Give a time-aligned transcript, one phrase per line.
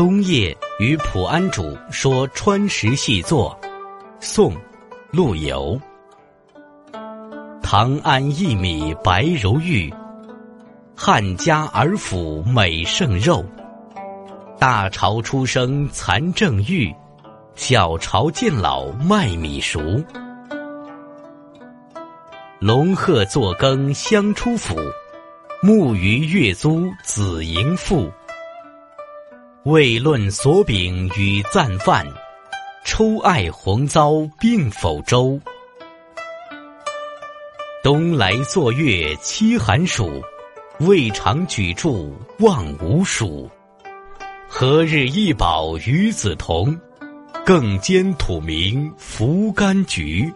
[0.00, 3.54] 冬夜与普安主说川石细作，
[4.18, 4.56] 宋，
[5.10, 5.78] 陆游。
[7.62, 9.92] 唐安一米白如玉，
[10.96, 13.44] 汉家儿妇美胜肉。
[14.58, 16.90] 大朝出生蚕正玉，
[17.54, 20.02] 小朝见老麦米熟。
[22.58, 24.74] 龙鹤作羹香出府，
[25.62, 28.10] 木鱼月租子迎父。
[29.64, 32.06] 未论所秉与暂饭，
[32.82, 35.38] 抽爱红糟并否周？
[37.82, 40.22] 冬来坐月凄寒暑，
[40.78, 43.50] 未尝举箸望无蜀。
[44.48, 46.74] 何日一宝与子同？
[47.44, 50.32] 更兼土名扶柑橘。